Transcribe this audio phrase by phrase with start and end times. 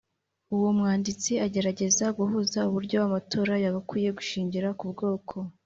[0.55, 5.35] uwo mwanditsi agerageza guhuza uburyo amatora yagakwiye gushingira ku bwoko